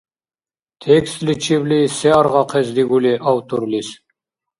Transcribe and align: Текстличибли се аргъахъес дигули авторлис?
Текстличибли 0.81 1.79
се 1.97 2.09
аргъахъес 2.19 2.67
дигули 2.75 3.13
авторлис? 3.31 3.89